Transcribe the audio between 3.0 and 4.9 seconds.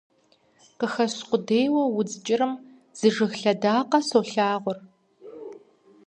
жыг лъэдакъэ солъагъур.